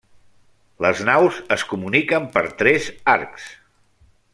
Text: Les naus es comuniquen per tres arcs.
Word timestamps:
Les 0.85 1.01
naus 1.09 1.37
es 1.57 1.67
comuniquen 1.75 2.27
per 2.39 2.45
tres 2.63 2.91
arcs. 3.17 3.51